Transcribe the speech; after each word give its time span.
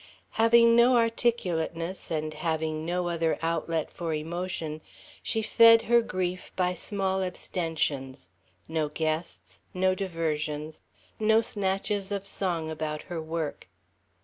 Having 0.31 0.75
no 0.75 0.93
articulateness 0.95 2.09
and 2.09 2.33
having 2.33 2.87
no 2.87 3.07
other 3.07 3.37
outlet 3.43 3.91
for 3.91 4.15
emotion, 4.15 4.81
she 5.21 5.43
fed 5.43 5.83
her 5.83 6.01
grief 6.01 6.51
by 6.55 6.73
small 6.73 7.21
abstentions: 7.21 8.29
no 8.67 8.89
guests, 8.89 9.61
no 9.75 9.93
diversions, 9.93 10.81
no 11.19 11.39
snatches 11.41 12.11
of 12.11 12.25
song 12.25 12.67
about 12.71 13.03
her 13.13 13.21
work. 13.21 13.67